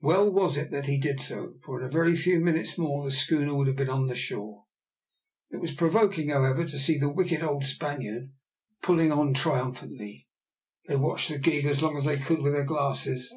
[0.00, 3.10] Well was it that he did so, for in a very few minutes more the
[3.10, 4.64] schooner would have been on shore.
[5.50, 8.32] It was provoking, however, to see the wicked old Spaniard
[8.80, 10.26] pulling on triumphantly.
[10.88, 13.34] They watched the gig as long as they could with their glasses.